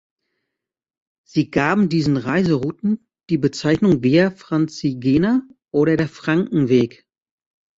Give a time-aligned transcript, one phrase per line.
[1.27, 7.05] Sie gaben diesen Reiserouten die Bezeichnung „Via Francigena“ oder der „Frankenweg“.